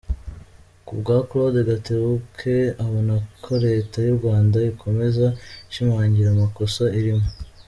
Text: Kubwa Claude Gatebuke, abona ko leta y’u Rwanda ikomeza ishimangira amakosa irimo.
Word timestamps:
Kubwa 0.85 1.15
Claude 1.29 1.59
Gatebuke, 1.69 2.55
abona 2.85 3.13
ko 3.43 3.51
leta 3.65 3.97
y’u 4.05 4.17
Rwanda 4.19 4.57
ikomeza 4.71 5.25
ishimangira 5.69 6.29
amakosa 6.31 6.83
irimo. 6.99 7.27